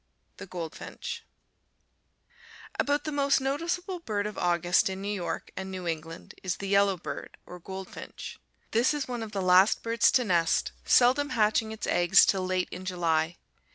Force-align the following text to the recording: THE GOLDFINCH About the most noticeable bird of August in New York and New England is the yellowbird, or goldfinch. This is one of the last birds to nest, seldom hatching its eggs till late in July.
THE 0.37 0.47
GOLDFINCH 0.47 1.21
About 2.79 3.03
the 3.03 3.11
most 3.11 3.39
noticeable 3.39 3.99
bird 3.99 4.25
of 4.25 4.35
August 4.35 4.89
in 4.89 4.99
New 4.99 5.13
York 5.13 5.51
and 5.55 5.69
New 5.69 5.87
England 5.87 6.33
is 6.41 6.55
the 6.57 6.67
yellowbird, 6.69 7.37
or 7.45 7.59
goldfinch. 7.59 8.39
This 8.71 8.95
is 8.95 9.07
one 9.07 9.21
of 9.21 9.31
the 9.31 9.43
last 9.43 9.83
birds 9.83 10.09
to 10.13 10.23
nest, 10.23 10.71
seldom 10.85 11.29
hatching 11.37 11.71
its 11.71 11.85
eggs 11.85 12.25
till 12.25 12.43
late 12.43 12.69
in 12.71 12.83
July. 12.83 13.37